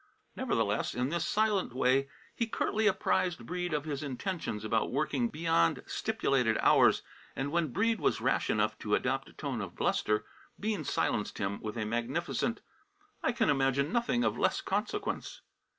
[0.35, 5.83] Nevertheless, in this silent way, he curtly apprised Breede of his intentions about working beyond
[5.85, 7.03] stipulated hours,
[7.35, 10.25] and when Breede was rash enough to adopt a tone of bluster,
[10.59, 12.61] Bean silenced him with a magnificent
[13.21, 15.41] "I can imagine nothing of less consequence!"